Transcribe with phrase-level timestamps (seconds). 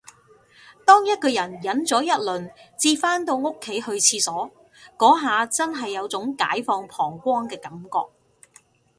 [0.83, 4.49] 當一個人忍咗一輪至返到屋企去廁所，
[4.97, 8.11] 嗰下真係有種解放膀胱嘅感覺